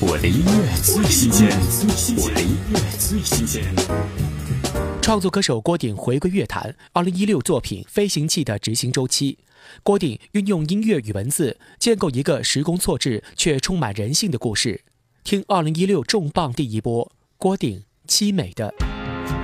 [0.00, 1.48] 我的音乐最新鲜，
[2.16, 3.64] 我的音乐最新鲜。
[5.02, 9.38] 创作歌手郭顶回归乐坛，二零一六作品《飞行器的执行周期》。
[9.82, 14.82] 郭顶运用音乐与文字，建构一个时空错置却充满人性的故事。
[15.24, 18.72] 听二零一六重磅第一波，郭顶凄美的。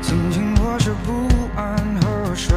[0.01, 1.29] 静静握着不
[1.59, 2.55] 安河水，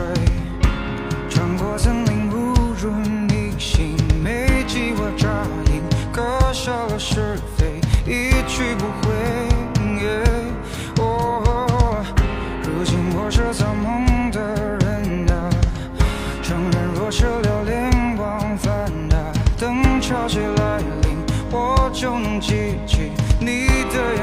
[1.32, 2.36] 穿过森林不
[2.80, 2.92] 如
[3.28, 5.82] 逆行，没计划扎营，
[6.14, 7.40] 割下了是
[21.52, 24.17] 我就能记起你的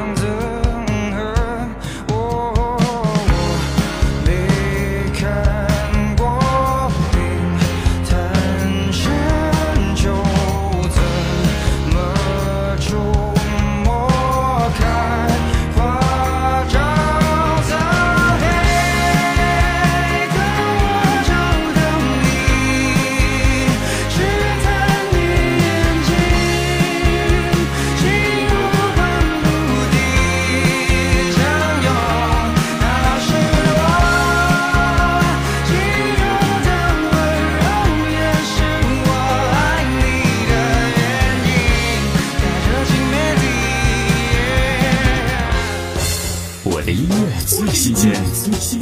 [46.84, 48.12] 的音乐最新鲜，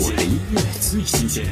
[0.00, 1.46] 我的音乐最新鲜。